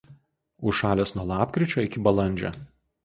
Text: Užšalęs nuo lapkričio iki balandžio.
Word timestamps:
Užšalęs 0.71 1.13
nuo 1.17 1.27
lapkričio 1.33 1.85
iki 1.89 2.03
balandžio. 2.09 2.53